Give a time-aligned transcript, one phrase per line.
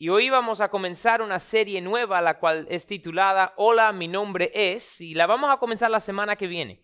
[0.00, 4.52] Y hoy vamos a comenzar una serie nueva, la cual es titulada Hola, mi nombre
[4.54, 6.80] es, y la vamos a comenzar la semana que viene,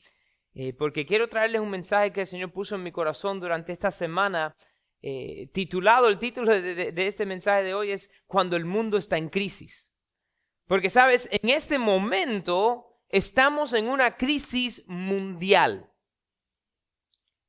[0.52, 3.92] eh, porque quiero traerles un mensaje que el Señor puso en mi corazón durante esta
[3.92, 4.56] semana,
[5.00, 9.16] eh, titulado, el título de, de este mensaje de hoy es Cuando el mundo está
[9.16, 9.94] en crisis.
[10.66, 15.88] Porque, sabes, en este momento estamos en una crisis mundial.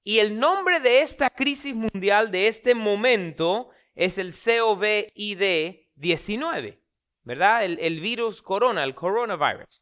[0.04, 6.82] Y el nombre de esta crisis mundial, de este momento, es el COVID-19,
[7.24, 7.64] ¿verdad?
[7.64, 9.82] El, virus corona, el coronavirus.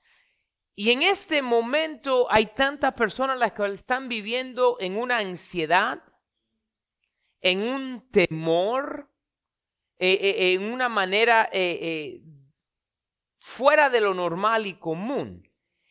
[0.76, 6.04] Y en este momento hay tantas personas las que están viviendo en una ansiedad,
[7.42, 9.10] en un temor,
[9.98, 12.22] eh, eh, en una manera eh,
[13.40, 15.50] fuera de lo normal y común.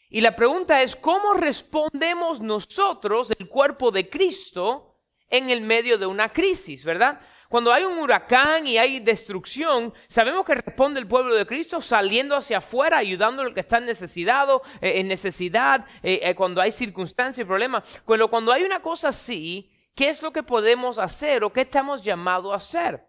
[0.09, 6.06] Y la pregunta es, ¿cómo respondemos nosotros, el cuerpo de Cristo, en el medio de
[6.06, 7.20] una crisis, verdad?
[7.52, 12.34] Cuando hay un huracán y hay destrucción, sabemos que responde el pueblo de Cristo saliendo
[12.34, 14.48] hacia afuera, ayudando al que está en necesidad,
[14.81, 17.84] eh, en necesidad, eh, eh, cuando hay circunstancias y problemas.
[18.06, 22.00] Pero cuando hay una cosa así, ¿qué es lo que podemos hacer o qué estamos
[22.00, 23.05] llamados a hacer?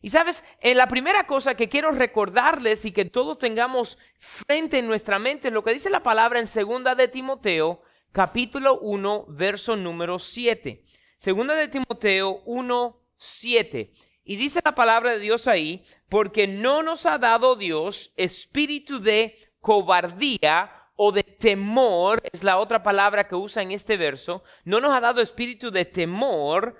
[0.00, 4.88] Y sabes, en la primera cosa que quiero recordarles y que todos tengamos frente en
[4.88, 9.76] nuestra mente es lo que dice la palabra en segunda de Timoteo, capítulo 1, verso
[9.76, 10.84] número 7.
[11.18, 13.92] Segunda de Timoteo 1, 7.
[14.24, 19.38] Y dice la palabra de Dios ahí, porque no nos ha dado Dios espíritu de
[19.60, 24.92] cobardía o de temor, es la otra palabra que usa en este verso, no nos
[24.92, 26.76] ha dado espíritu de temor,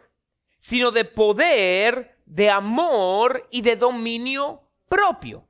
[0.59, 5.49] sino de poder, de amor y de dominio propio.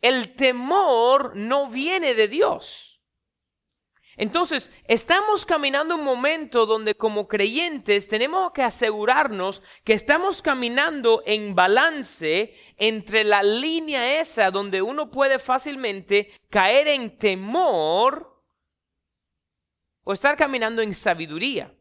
[0.00, 2.89] El temor no viene de Dios.
[4.20, 11.54] Entonces, estamos caminando un momento donde como creyentes tenemos que asegurarnos que estamos caminando en
[11.54, 18.44] balance entre la línea esa donde uno puede fácilmente caer en temor
[20.04, 21.74] o estar caminando en sabiduría.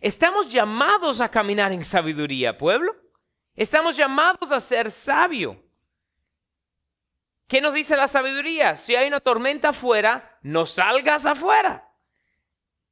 [0.00, 2.96] Estamos llamados a caminar en sabiduría, pueblo.
[3.54, 5.62] Estamos llamados a ser sabio.
[7.48, 8.76] ¿Qué nos dice la sabiduría?
[8.76, 11.86] Si hay una tormenta afuera, no salgas afuera.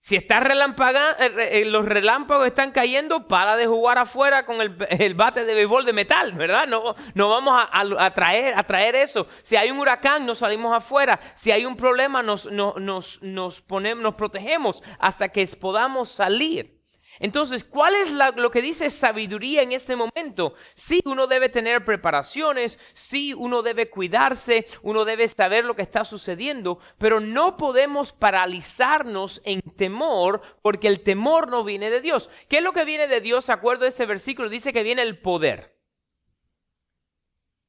[0.05, 5.47] Si está eh, eh, los relámpagos están cayendo, para de jugar afuera con el, bate
[5.47, 6.67] de béisbol de metal, ¿verdad?
[6.67, 9.27] No, no vamos a, traer, a traer eso.
[9.43, 11.19] Si hay un huracán, nos salimos afuera.
[11.35, 16.74] Si hay un problema, nos, nos, nos, ponemos, nos protegemos hasta que podamos salir.
[17.21, 20.55] Entonces, ¿cuál es lo que dice sabiduría en este momento?
[20.75, 26.05] Sí, uno debe tener preparaciones, sí, uno debe cuidarse, uno debe saber lo que está
[26.05, 32.31] sucediendo, pero no podemos paralizarnos en temor porque el temor no viene de Dios.
[32.49, 33.51] ¿Qué es lo que viene de Dios?
[33.51, 35.75] Acuerdo a este versículo, dice que viene el poder.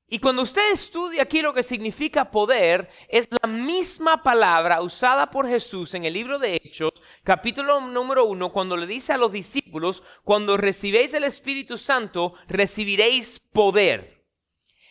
[0.08, 5.48] Y cuando usted estudia aquí lo que significa poder, es la misma palabra usada por
[5.48, 6.92] Jesús en el libro de Hechos,
[7.26, 13.42] capítulo número uno, cuando le dice a los discípulos, cuando recibéis el Espíritu Santo, recibiréis
[13.52, 14.24] poder.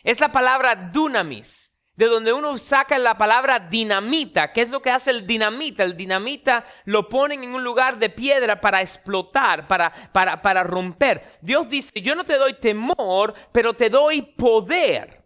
[0.03, 4.51] Es la palabra dunamis, de donde uno saca la palabra dinamita.
[4.51, 5.83] ¿Qué es lo que hace el dinamita?
[5.83, 11.39] El dinamita lo ponen en un lugar de piedra para explotar, para, para, para romper.
[11.41, 15.23] Dios dice, yo no te doy temor, pero te doy poder.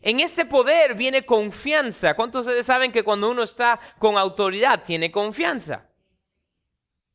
[0.00, 2.14] En ese poder viene confianza.
[2.14, 5.87] ¿Cuántos de ustedes saben que cuando uno está con autoridad tiene confianza?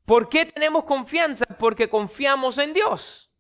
[0.06, 1.46] ¿Por qué tenemos confianza?
[1.46, 3.32] Porque confiamos en Dios.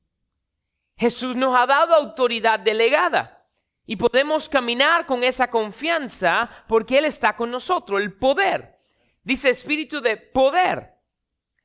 [0.97, 3.45] Jesús nos ha dado autoridad delegada.
[3.85, 8.79] Y podemos caminar con esa confianza porque Él está con nosotros, el poder.
[9.23, 10.93] Dice espíritu de poder,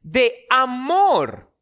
[0.01, 1.53] de amor.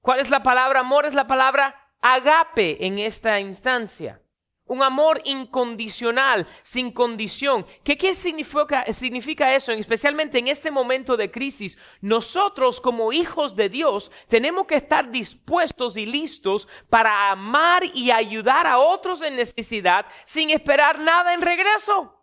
[0.00, 1.06] ¿Cuál es la palabra amor?
[1.06, 4.20] Es la palabra agape en esta instancia.
[4.64, 7.66] Un amor incondicional, sin condición.
[7.82, 9.72] ¿Qué, qué significa, significa, eso?
[9.72, 11.76] Especialmente en este momento de crisis.
[12.00, 18.66] Nosotros como hijos de Dios tenemos que estar dispuestos y listos para amar y ayudar
[18.66, 22.18] a otros en necesidad sin esperar nada en regreso.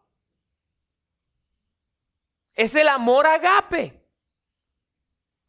[2.56, 3.99] Es el amor agape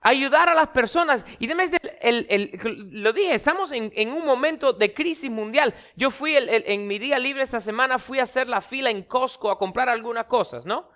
[0.00, 1.24] ayudar a las personas.
[1.38, 1.70] Y además,
[2.00, 5.74] el, el, lo dije, estamos en, en, un momento de crisis mundial.
[5.96, 9.50] Yo fui en mi día libre esta semana, fui a hacer la fila en Costco
[9.50, 10.88] a comprar algunas cosas, ¿no?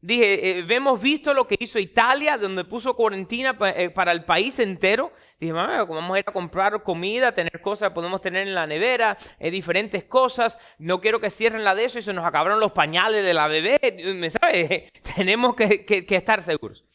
[0.00, 4.56] Dije, eh, hemos visto lo que hizo Italia, donde puso cuarentena eh, para el país
[4.60, 5.12] entero.
[5.40, 9.50] Dije, vamos a ir a comprar comida, tener cosas, podemos tener en la nevera, eh,
[9.50, 10.56] diferentes cosas.
[10.78, 13.48] No quiero que cierren la de eso y se nos acabaron los pañales de la
[13.48, 13.80] bebé.
[14.14, 14.92] ¿Me sabe?
[15.16, 16.87] Tenemos que, que, que estar seguros.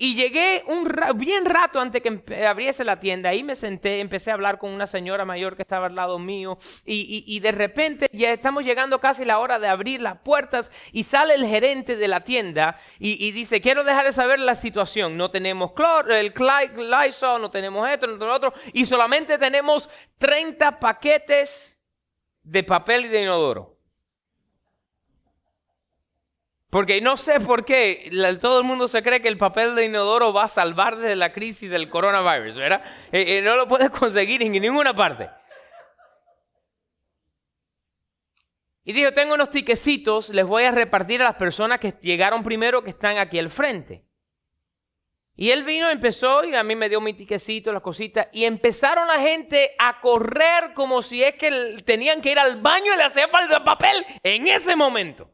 [0.00, 3.30] Y llegué un bien rato antes que abriese la tienda.
[3.30, 6.56] Ahí me senté, empecé a hablar con una señora mayor que estaba al lado mío.
[6.84, 10.70] Y, y, de repente ya estamos llegando casi la hora de abrir las puertas.
[10.92, 14.54] Y sale el gerente de la tienda y, y dice: Quiero dejar de saber la
[14.54, 15.16] situación.
[15.16, 18.54] No tenemos clor, el Lysol, no tenemos esto, no tenemos otro.
[18.72, 21.76] Y solamente tenemos 30 paquetes
[22.44, 23.77] de papel y de inodoro.
[26.70, 28.10] Porque no sé por qué
[28.40, 31.32] todo el mundo se cree que el papel de inodoro va a salvar de la
[31.32, 32.82] crisis del coronavirus, ¿verdad?
[33.10, 35.30] Eh, eh, no lo puedes conseguir en ninguna parte.
[38.84, 42.82] Y dijo, tengo unos tiquecitos, les voy a repartir a las personas que llegaron primero
[42.82, 44.04] que están aquí al frente.
[45.36, 49.06] Y él vino, empezó y a mí me dio mi tiquecito, las cositas, y empezaron
[49.06, 53.04] la gente a correr como si es que tenían que ir al baño y le
[53.04, 55.30] hacía falta papel en ese momento.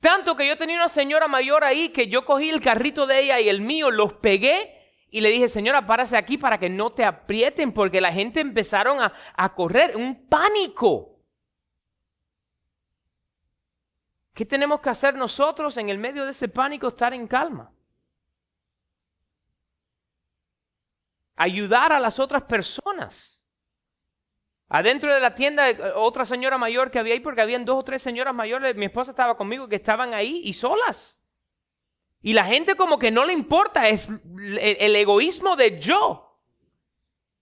[0.00, 3.40] Tanto que yo tenía una señora mayor ahí que yo cogí el carrito de ella
[3.40, 4.76] y el mío, los pegué
[5.10, 9.00] y le dije, señora, párase aquí para que no te aprieten, porque la gente empezaron
[9.00, 11.16] a, a correr, un pánico.
[14.34, 16.88] ¿Qué tenemos que hacer nosotros en el medio de ese pánico?
[16.88, 17.72] Estar en calma.
[21.36, 23.35] Ayudar a las otras personas.
[24.68, 27.84] Adentro de la tienda, eh, otra señora mayor que había ahí, porque habían dos o
[27.84, 31.20] tres señoras mayores, mi esposa estaba conmigo, que estaban ahí y solas.
[32.20, 36.40] Y la gente como que no le importa, es el, egoísmo de yo.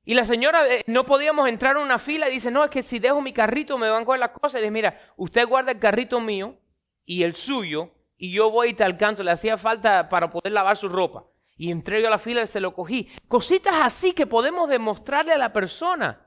[0.04, 2.82] Y la señora, eh, no podíamos entrar en una fila y dice, no, es que
[2.82, 4.56] si dejo mi carrito me van a coger las cosas.
[4.56, 6.58] Y dice, mira, usted guarda el carrito mío
[7.06, 9.22] y el suyo y yo voy y te alcanzo.
[9.22, 11.24] Le hacía falta para poder lavar su ropa.
[11.56, 13.08] Y entré a la fila y se lo cogí.
[13.26, 16.23] Cositas así que podemos demostrarle a la persona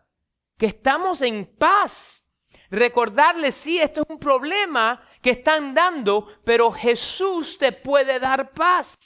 [0.57, 2.25] que estamos en paz.
[2.69, 8.97] Recordarles, sí, esto es un problema que están dando, pero Jesús te puede dar paz.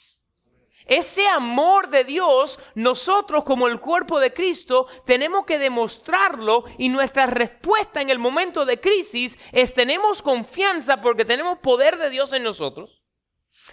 [0.84, 7.26] Ese amor de Dios, nosotros como el cuerpo de Cristo, tenemos que demostrarlo y nuestra
[7.26, 12.42] respuesta en el momento de crisis es tenemos confianza porque tenemos poder de Dios en
[12.42, 13.02] nosotros.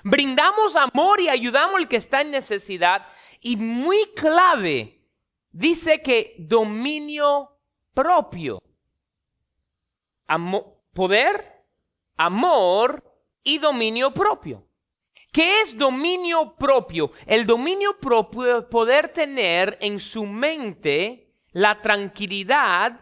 [0.03, 3.07] Brindamos amor y ayudamos al que está en necesidad.
[3.41, 5.01] Y muy clave,
[5.51, 7.58] dice que dominio
[7.99, 8.61] propio.
[10.93, 11.65] poder,
[12.15, 13.03] amor
[13.43, 14.65] y dominio propio.
[15.33, 17.11] ¿Qué es dominio propio?
[17.25, 23.01] El dominio propio es poder tener en su mente la tranquilidad,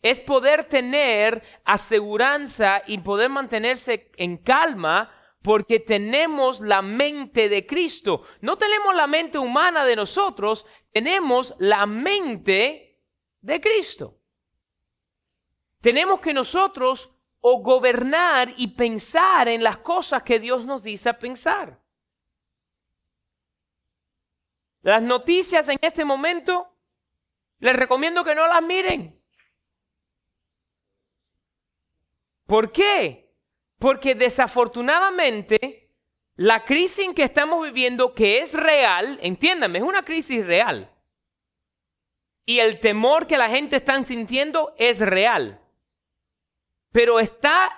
[0.00, 5.10] es poder tener aseguranza y poder mantenerse en calma
[5.42, 8.22] porque tenemos la mente de Cristo.
[8.40, 12.87] No tenemos la mente humana de nosotros, tenemos la mente
[13.40, 14.18] de Cristo.
[15.80, 21.18] Tenemos que nosotros o gobernar y pensar en las cosas que Dios nos dice a
[21.18, 21.80] pensar.
[24.82, 26.74] Las noticias en este momento,
[27.58, 29.22] les recomiendo que no las miren.
[32.46, 33.34] ¿Por qué?
[33.78, 35.92] Porque desafortunadamente
[36.34, 40.97] la crisis en que estamos viviendo, que es real, entiéndame, es una crisis real
[42.48, 45.60] y el temor que la gente está sintiendo es real.
[46.92, 47.70] Pero está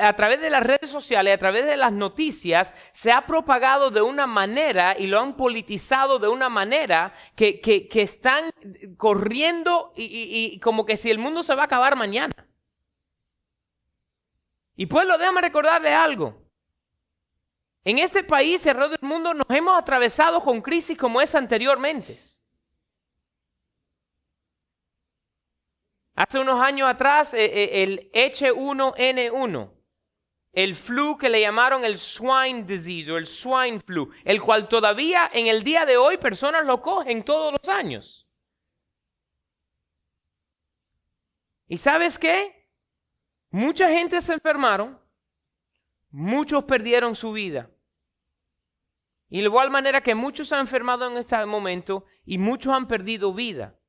[0.00, 4.00] a través de las redes sociales, a través de las noticias, se ha propagado de
[4.00, 8.52] una manera y lo han politizado de una manera que, que, están
[8.96, 12.46] corriendo y, como que si el mundo se va a acabar mañana.
[14.76, 16.40] Y pues lo déjame recordarle algo.
[17.82, 22.20] En este país, alrededor del mundo, nos hemos atravesado con crisis como esa anteriormente.
[26.20, 29.72] Hace unos años atrás, eh, eh, el H1N1,
[30.52, 35.30] el flu que le llamaron el swine disease o el swine flu, el cual todavía
[35.32, 38.28] en el día de hoy personas lo cogen todos los años.
[41.66, 42.68] ¿Y sabes qué?
[43.50, 45.00] Mucha gente se enfermaron,
[46.10, 47.70] muchos perdieron su vida.
[49.30, 52.88] Y de igual manera que muchos se han enfermado en este momento y muchos han
[52.88, 53.79] perdido vida.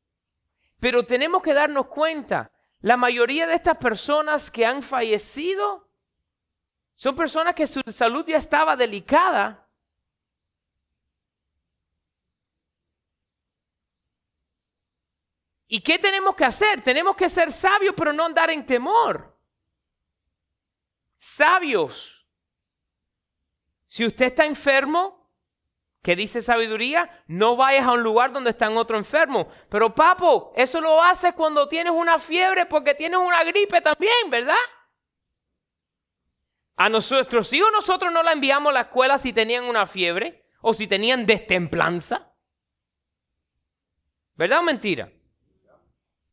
[0.82, 5.88] Pero tenemos que darnos cuenta, la mayoría de estas personas que han fallecido
[6.96, 9.70] son personas que su salud ya estaba delicada.
[15.68, 16.82] ¿Y qué tenemos que hacer?
[16.82, 19.38] Tenemos que ser sabios, pero no andar en temor.
[21.20, 22.28] Sabios.
[23.88, 25.21] Si usted está enfermo,
[26.02, 27.24] ¿Qué dice sabiduría?
[27.28, 29.48] No vayas a un lugar donde están otro enfermo.
[29.70, 34.56] Pero papo, eso lo haces cuando tienes una fiebre porque tienes una gripe también, ¿verdad?
[36.76, 40.74] A nuestros hijos nosotros no la enviamos a la escuela si tenían una fiebre o
[40.74, 42.34] si tenían destemplanza.
[44.34, 45.12] ¿Verdad o mentira?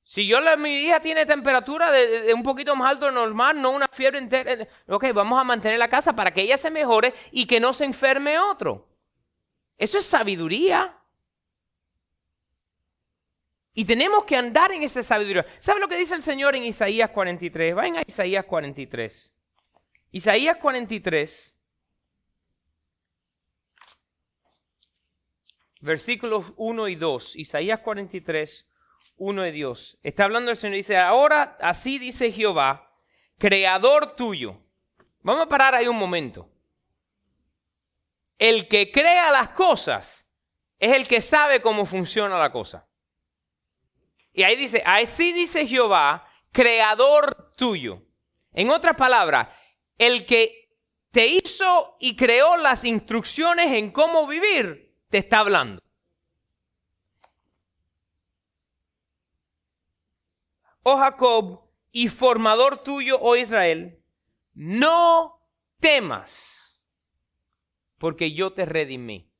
[0.02, 3.88] Si yo mi hija tiene temperatura de, un poquito más alto de normal, no una
[3.88, 7.60] fiebre entera, ok, vamos a mantener la casa para que ella se mejore y que
[7.60, 8.87] no se enferme otro.
[9.78, 10.94] Eso es sabiduría.
[13.72, 15.46] Y tenemos que andar en esa sabiduría.
[15.60, 17.74] ¿Sabe lo que dice el Señor en Isaías 43?
[17.76, 19.32] Vayan a Isaías 43.
[20.10, 21.54] Isaías 43,
[25.80, 27.36] versículos 1 y 2.
[27.36, 28.68] Isaías 43,
[29.18, 29.98] uno de Dios.
[30.02, 30.76] Está hablando el Señor.
[30.76, 32.90] Dice, ahora así dice Jehová,
[33.36, 34.60] creador tuyo.
[35.20, 36.50] Vamos a parar ahí un momento.
[38.38, 40.26] El que crea las cosas
[40.78, 42.88] es el que sabe cómo funciona la cosa.
[44.32, 48.02] Y ahí dice, así dice Jehová, creador tuyo.
[48.52, 49.48] En otras palabras,
[49.98, 50.70] el que
[51.10, 55.82] te hizo y creó las instrucciones en cómo vivir, te está hablando.
[60.88, 61.60] oh Jacob,
[61.92, 64.02] y formador tuyo, oh Israel,
[64.54, 65.40] no
[65.80, 66.57] temas,
[67.98, 69.30] porque yo te redimí.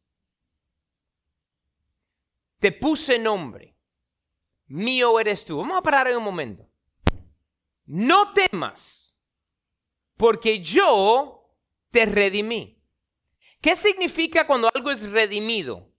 [2.58, 3.76] Te puse nombre,
[4.66, 5.58] mío eres tú.
[5.58, 6.68] Vamos a parar en un momento.
[7.86, 9.16] No temas,
[10.16, 11.54] porque yo
[11.90, 12.82] te redimí.
[13.60, 15.92] ¿Qué significa cuando algo es redimido?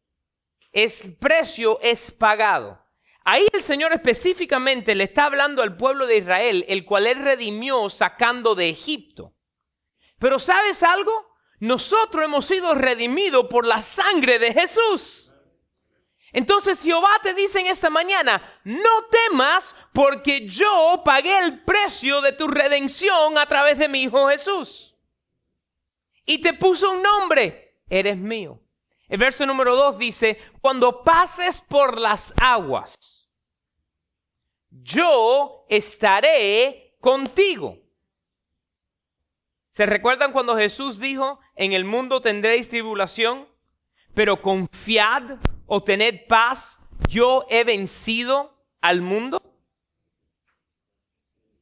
[0.72, 2.80] Es precio es pagado.
[3.24, 7.90] Ahí el Señor específicamente le está hablando al pueblo de Israel, el cual él redimió
[7.90, 9.36] sacando de Egipto.
[10.20, 11.29] Pero ¿sabes algo?
[11.60, 15.32] Nosotros hemos sido redimidos por la sangre de Jesús.
[16.32, 22.34] Entonces Jehová te dice en esta mañana, no temas porque yo pagué el precio de
[22.34, 24.96] tu redención a través de mi Hijo Jesús.
[26.26, 28.62] Y te puso un nombre, eres mío.
[29.08, 32.96] El verso número 2 dice, cuando pases por las aguas,
[34.70, 37.80] yo estaré contigo.
[39.72, 43.46] ¿Se recuerdan cuando Jesús dijo, en el mundo tendréis tribulación,
[44.14, 49.42] pero confiad o tened paz, yo he vencido al mundo?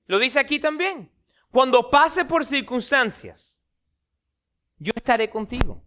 [0.05, 1.11] Lo dice aquí también.
[1.49, 3.59] Cuando pase por circunstancias,
[4.77, 5.83] yo estaré contigo.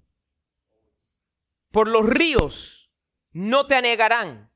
[1.70, 2.90] Por los ríos
[3.30, 4.50] no te anegarán.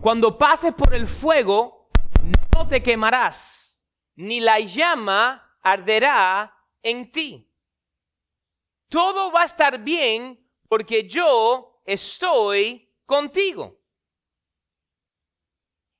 [0.00, 1.90] Cuando pases por el fuego,
[2.54, 3.78] no te quemarás,
[4.16, 7.47] ni la llama arderá en ti.
[8.88, 13.80] Todo va a estar bien porque yo estoy contigo.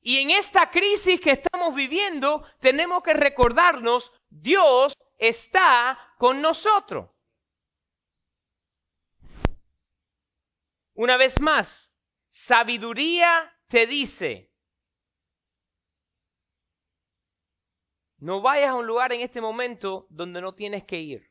[0.00, 7.11] Y en esta crisis que estamos viviendo, tenemos que recordarnos, Dios está con nosotros.
[10.95, 11.92] Una vez más,
[12.30, 14.49] sabiduría te dice,
[18.21, 21.27] No vayas a un lugar en este momento donde no tienes que ir.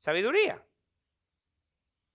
[0.00, 0.66] Sabiduría.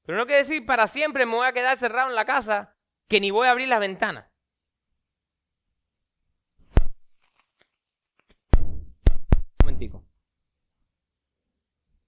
[0.06, 2.76] Pero no quiere decir para siempre me voy a quedar cerrado en la casa
[3.08, 4.28] que ni voy a abrir las ventanas.
[8.58, 8.96] Un
[9.64, 10.04] momentico.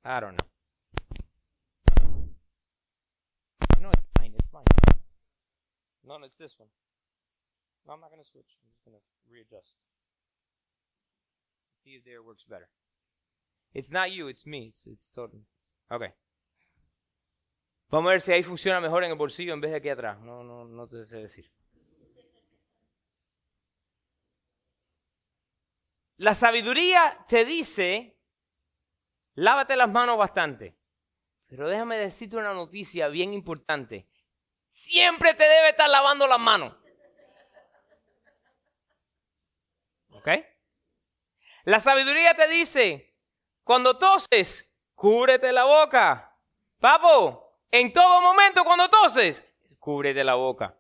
[0.04, 0.48] I don't know.
[3.80, 4.66] No, it's fine, it's fine.
[6.04, 6.70] No, it's this one.
[7.86, 8.58] No, I'm not going to switch.
[8.64, 9.76] I'm just going to readjust.
[11.84, 12.70] See if there works better.
[13.76, 14.74] It's not you, it's me.
[14.88, 15.46] It's totally.
[15.90, 16.14] Okay.
[17.90, 20.20] Vamos a ver si ahí funciona mejor en el bolsillo en vez de aquí atrás.
[20.20, 21.50] No, no, no te sé decir.
[26.18, 28.20] La sabiduría te dice,
[29.36, 30.76] lávate las manos bastante.
[31.46, 34.10] Pero déjame decirte una noticia bien importante.
[34.68, 36.76] Siempre te debe estar lavando las manos.
[41.64, 43.14] La sabiduría te dice,
[43.64, 44.67] cuando toses,
[44.98, 46.36] cúbrete la boca.
[46.80, 49.46] Papo, en todo momento cuando toses,
[49.80, 50.76] cúbrete la boca.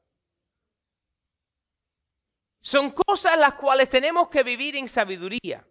[2.59, 5.65] Son cosas las cuales tenemos que vivir en sabiduría.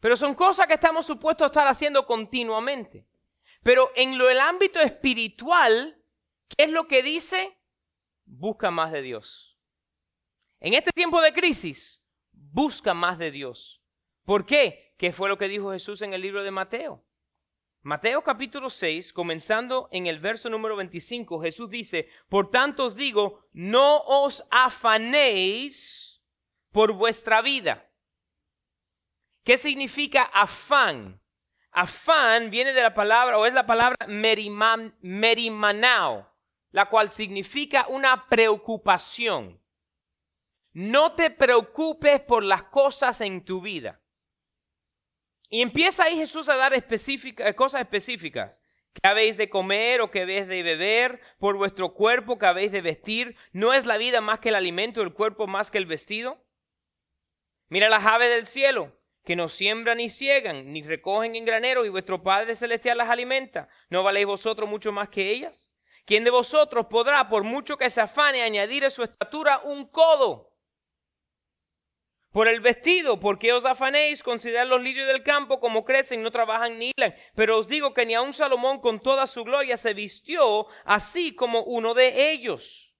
[0.00, 3.06] Pero son cosas que estamos supuestos a estar haciendo continuamente.
[3.62, 5.96] Pero en lo el ámbito espiritual,
[6.48, 7.56] ¿qué es lo que dice?
[8.26, 9.56] Busca más de Dios.
[10.58, 12.02] En este tiempo de crisis,
[12.32, 13.80] busca más de Dios.
[14.24, 14.83] ¿Por qué?
[14.96, 17.04] ¿Qué fue lo que dijo Jesús en el libro de Mateo?
[17.82, 23.46] Mateo capítulo 6, comenzando en el verso número 25, Jesús dice, por tanto os digo,
[23.52, 26.22] no os afanéis
[26.70, 27.90] por vuestra vida.
[29.42, 31.20] ¿Qué significa afán?
[31.72, 36.32] Afán viene de la palabra, o es la palabra meriman, merimanao,
[36.70, 39.60] la cual significa una preocupación.
[40.72, 44.00] No te preocupes por las cosas en tu vida.
[45.54, 46.72] Y empieza ahí Jesús a dar
[47.54, 48.56] cosas específicas.
[48.92, 51.20] ¿Qué habéis de comer o qué habéis de beber?
[51.38, 53.36] Por vuestro cuerpo que habéis de vestir.
[53.52, 56.44] ¿No es la vida más que el alimento, el cuerpo más que el vestido?
[57.68, 61.88] Mira las aves del cielo, que no siembran ni ciegan, ni recogen en granero, y
[61.88, 63.68] vuestro Padre Celestial las alimenta.
[63.90, 65.70] ¿No valéis vosotros mucho más que ellas?
[66.04, 70.50] ¿Quién de vosotros podrá, por mucho que se afane, añadir a su estatura un codo?
[72.34, 76.80] Por el vestido, porque os afanéis, considerad los lirios del campo como crecen, no trabajan
[76.80, 77.14] ni hilan.
[77.36, 81.62] Pero os digo que ni aun Salomón con toda su gloria se vistió así como
[81.62, 82.92] uno de ellos.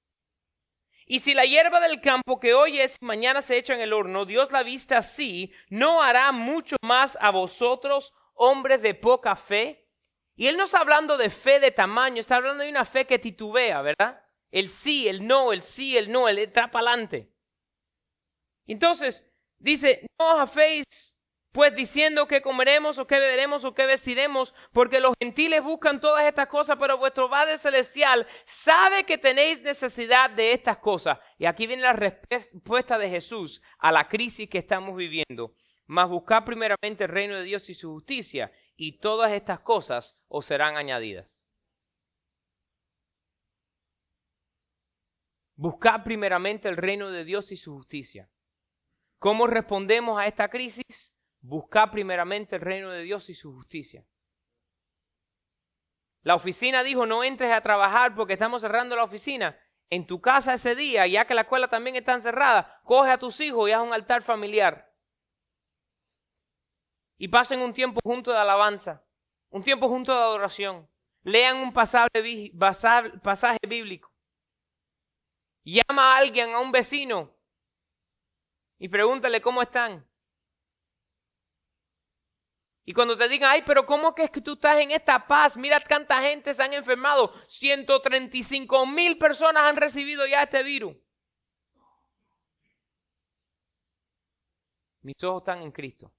[1.05, 3.93] Y si la hierba del campo que hoy es y mañana se echa en el
[3.93, 9.91] horno, Dios la viste así, ¿no hará mucho más a vosotros, hombres de poca fe?
[10.37, 13.19] Y él no está hablando de fe de tamaño, está hablando de una fe que
[13.19, 14.23] titubea, ¿verdad?
[14.53, 17.34] El sí, el no, el sí, el no, el entra para adelante.
[18.67, 19.27] Entonces,
[19.59, 21.15] dice, no os aféis
[21.55, 26.25] pues diciendo que comeremos o que beberemos o que vestiremos, porque los gentiles buscan todas
[26.25, 31.17] estas cosas, pero vuestro Padre Celestial sabe que tenéis necesidad de estas cosas.
[31.39, 35.55] Y aquí viene la respuesta de Jesús a la crisis que estamos viviendo.
[35.87, 40.47] Mas buscad primeramente el reino de Dios y su justicia, y todas estas cosas os
[40.47, 41.41] serán añadidas.
[45.55, 48.29] Buscad primeramente el reino de Dios y su justicia.
[49.19, 51.15] ¿Cómo respondemos a esta crisis?
[51.41, 54.07] Buscar primeramente el reino de Dios y su justicia.
[56.23, 59.59] La oficina dijo, no entres a trabajar porque estamos cerrando la oficina.
[59.91, 63.39] En tu casa ese día, ya que la escuela también está encerrada, coge a tus
[63.41, 64.91] hijos y haz un altar familiar.
[67.19, 69.05] Y pasen un tiempo junto de alabanza,
[69.51, 70.89] un tiempo junto de adoración.
[71.23, 72.09] Lean un pasaje
[73.69, 74.11] bíblico.
[75.63, 77.34] Llama a alguien, a un vecino,
[78.79, 80.07] y pregúntale cómo están.
[82.87, 85.57] Y cuando te digan, ay, pero ¿cómo que es que tú estás en esta paz?
[85.57, 87.33] Mira cuánta gente se han enfermado.
[87.49, 90.95] 135 mil personas han recibido ya este virus.
[95.01, 96.13] Mis ojos están en Cristo.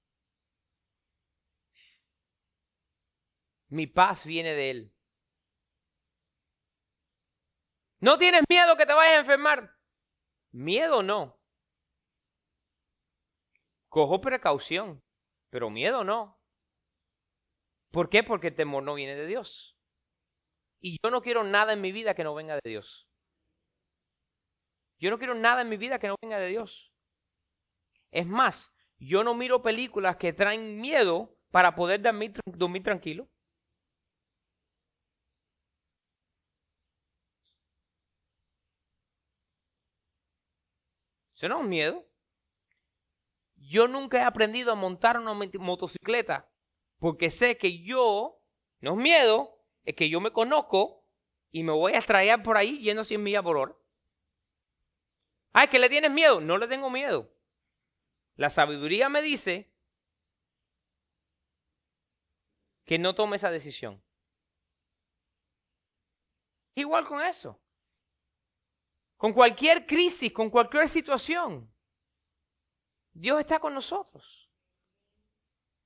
[3.68, 4.92] Mi paz viene de Él.
[8.00, 9.76] ¿No tienes miedo que te vayas a enfermar?
[10.52, 11.35] Miedo no.
[13.96, 15.02] Cojo precaución,
[15.48, 16.38] pero miedo no.
[17.90, 18.22] ¿Por qué?
[18.22, 19.74] Porque el temor no viene de Dios.
[20.82, 23.08] Y yo no quiero nada en mi vida que no venga de Dios.
[24.98, 26.92] Yo no quiero nada en mi vida que no venga de Dios.
[28.10, 33.30] Es más, yo no miro películas que traen miedo para poder dormir, dormir tranquilo.
[41.34, 42.06] Eso no es miedo.
[43.68, 46.48] Yo nunca he aprendido a montar una motocicleta
[46.98, 48.40] porque sé que yo,
[48.80, 51.04] no es miedo, es que yo me conozco
[51.50, 53.76] y me voy a extraer por ahí yendo 100 millas por hora.
[55.52, 56.40] Ay, que le tienes miedo.
[56.40, 57.32] No le tengo miedo.
[58.36, 59.72] La sabiduría me dice
[62.84, 64.02] que no tome esa decisión.
[66.74, 67.60] Igual con eso.
[69.16, 71.74] Con cualquier crisis, con cualquier situación.
[73.18, 74.50] Dios está con nosotros.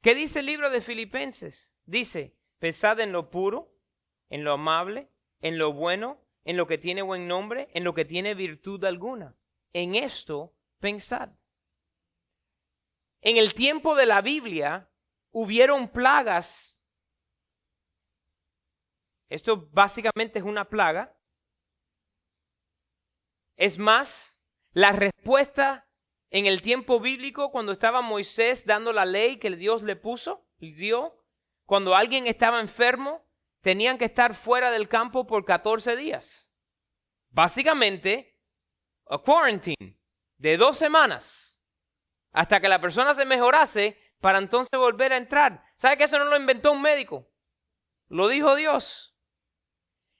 [0.02, 1.72] ¿Qué dice el libro de Filipenses?
[1.84, 3.72] Dice, pensad en lo puro,
[4.30, 8.04] en lo amable, en lo bueno, en lo que tiene buen nombre, en lo que
[8.04, 9.36] tiene virtud alguna.
[9.72, 11.30] En esto pensad.
[13.20, 14.90] En el tiempo de la Biblia
[15.30, 16.82] hubieron plagas.
[19.28, 21.16] Esto básicamente es una plaga.
[23.54, 24.36] Es más,
[24.72, 25.86] la respuesta
[26.30, 31.16] en el tiempo bíblico, cuando estaba Moisés dando la ley que Dios le puso, dio,
[31.66, 33.24] cuando alguien estaba enfermo,
[33.60, 36.52] tenían que estar fuera del campo por 14 días.
[37.30, 38.38] Básicamente,
[39.06, 39.98] a quarantine
[40.36, 41.60] de dos semanas,
[42.32, 45.64] hasta que la persona se mejorase para entonces volver a entrar.
[45.76, 47.30] ¿Sabe que eso no lo inventó un médico?
[48.08, 49.16] Lo dijo Dios.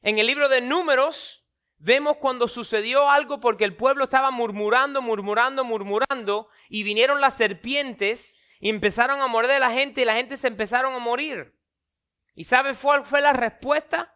[0.03, 1.40] En el libro de números,
[1.83, 8.39] Vemos cuando sucedió algo porque el pueblo estaba murmurando, murmurando, murmurando y vinieron las serpientes
[8.61, 11.59] y empezaron a morder a la gente y la gente se empezaron a morir.
[12.35, 14.15] ¿Y sabe cuál fue la respuesta?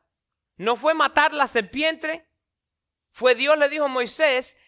[0.56, 2.28] No fue matar la serpiente,
[3.10, 4.58] fue Dios le dijo a Moisés,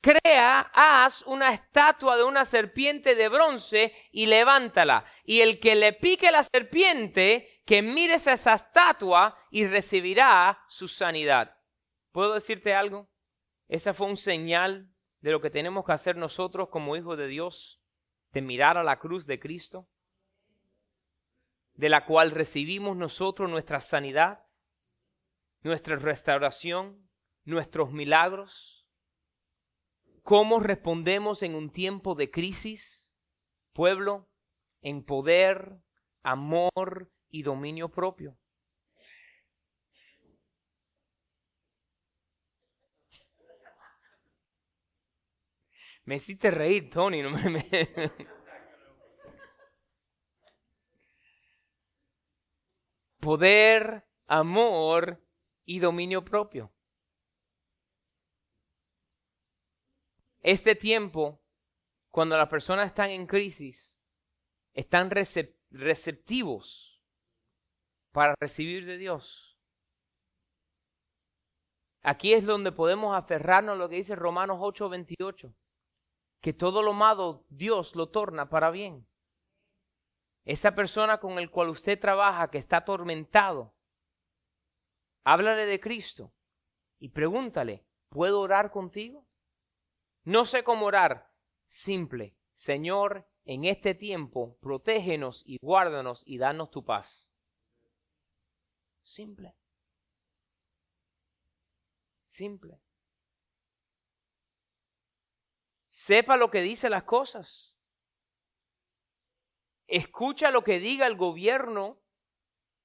[0.00, 5.04] crea, haz una estatua de una serpiente de bronce y levántala.
[5.24, 10.86] Y el que le pique la serpiente, que mires a esa estatua y recibirá su
[10.86, 11.59] sanidad.
[12.12, 13.08] ¿Puedo decirte algo?
[13.68, 17.80] Esa fue un señal de lo que tenemos que hacer nosotros como hijos de Dios,
[18.32, 19.88] de mirar a la cruz de Cristo,
[21.74, 24.44] de la cual recibimos nosotros nuestra sanidad,
[25.62, 27.08] nuestra restauración,
[27.44, 28.88] nuestros milagros.
[30.22, 33.12] ¿Cómo respondemos en un tiempo de crisis?
[33.72, 34.28] Pueblo,
[34.82, 35.80] en poder,
[36.22, 38.39] amor y dominio propio.
[46.04, 47.22] Me hiciste reír, Tony.
[47.22, 47.40] No me,
[53.20, 55.22] Poder, amor
[55.66, 56.72] y dominio propio.
[60.42, 61.42] Este tiempo,
[62.10, 64.06] cuando las personas están en crisis,
[64.72, 65.10] están
[65.70, 67.02] receptivos
[68.10, 69.58] para recibir de Dios.
[72.02, 75.54] Aquí es donde podemos aferrarnos a lo que dice Romanos 8:28
[76.40, 79.06] que todo lo malo Dios lo torna para bien.
[80.44, 83.74] Esa persona con el cual usted trabaja que está atormentado,
[85.24, 86.32] háblale de Cristo
[86.98, 89.26] y pregúntale, ¿puedo orar contigo?
[90.24, 91.30] No sé cómo orar.
[91.68, 97.30] Simple, Señor, en este tiempo, protégenos y guárdanos y danos tu paz.
[99.02, 99.54] Simple.
[102.24, 102.80] Simple.
[105.90, 107.74] Sepa lo que dice las cosas.
[109.88, 112.00] Escucha lo que diga el gobierno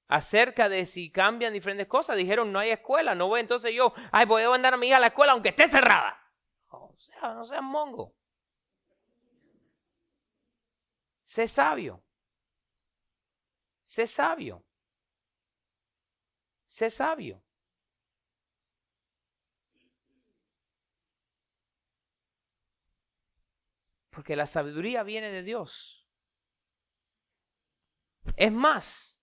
[0.08, 2.16] acerca de si cambian diferentes cosas.
[2.16, 4.96] Dijeron, no hay escuela, no voy, entonces yo, ay, voy a mandar a mi hija
[4.96, 6.20] a la escuela aunque esté cerrada.
[6.68, 8.12] O sea, no seas mongo.
[11.22, 12.02] Sé sabio.
[13.84, 14.64] Sé sabio.
[16.66, 17.40] Sé sabio.
[24.16, 26.08] Porque la sabiduría viene de Dios.
[28.34, 29.20] Es más,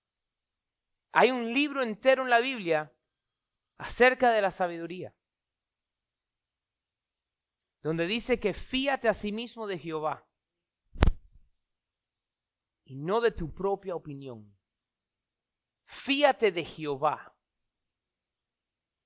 [1.12, 2.94] hay un libro entero en la Biblia
[3.78, 5.16] acerca de la sabiduría,
[7.82, 10.30] donde dice que fíate a sí mismo de Jehová
[12.86, 14.56] y no de tu propia opinión.
[15.86, 17.36] Fíate de Jehová.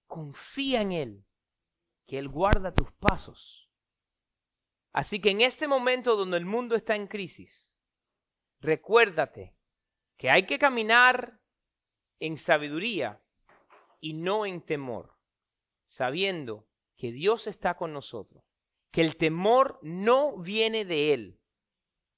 [0.06, 1.26] Confía en Él,
[2.06, 3.67] que Él guarda tus pasos.
[4.98, 7.72] Así que en este momento donde el mundo está en crisis,
[8.60, 9.56] recuérdate
[10.18, 11.40] que hay que caminar
[12.20, 13.22] en sabiduría
[14.00, 15.16] y no en temor,
[15.86, 18.44] sabiendo que Dios está con nosotros,
[18.90, 21.40] que el temor no viene de Él,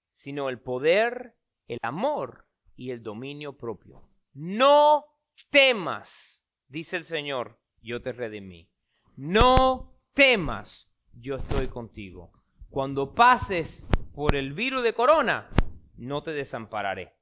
[0.10, 1.36] sino el poder,
[1.68, 4.10] el amor y el dominio propio.
[4.32, 5.04] No
[5.50, 8.72] temas, dice el Señor, yo te redimí.
[9.18, 12.38] No temas, yo estoy contigo.
[12.69, 15.49] Cuando pases por el virus de corona,
[15.97, 17.15] no te desampararé.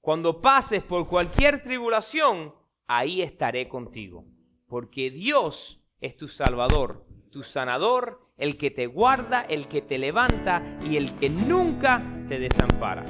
[0.00, 2.54] Cuando pases por cualquier tribulación,
[2.86, 4.24] ahí estaré contigo.
[4.68, 10.78] Porque Dios es tu Salvador, tu sanador, el que te guarda, el que te levanta
[10.88, 13.04] y el que nunca te desampara.